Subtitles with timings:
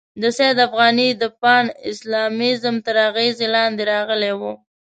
[0.21, 4.53] د سید افغاني د پان اسلامیزم تر اغېزې لاندې راغلی وو.